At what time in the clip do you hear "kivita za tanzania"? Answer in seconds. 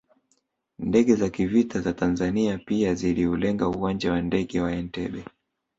1.29-2.57